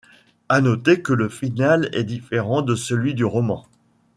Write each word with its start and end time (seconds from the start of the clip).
À 0.49 0.61
noter 0.61 1.03
que 1.03 1.13
le 1.13 1.29
final 1.29 1.87
est 1.93 2.03
différent 2.05 2.63
de 2.63 2.73
celui 2.73 3.13
du 3.13 3.23
roman. 3.23 3.67